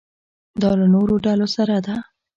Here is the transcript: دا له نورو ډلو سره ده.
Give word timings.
دا 0.61 0.71
له 0.79 0.85
نورو 0.93 1.15
ډلو 1.25 1.47
سره 1.55 1.75
ده. 1.85 1.95